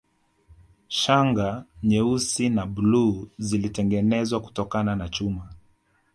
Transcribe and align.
Shanga 0.87 1.65
nyeusi 1.83 2.49
na 2.49 2.65
bluu 2.65 3.27
zilitengenezwa 3.39 4.41
kutokana 4.41 4.95
na 4.95 5.09
chuma 5.09 5.49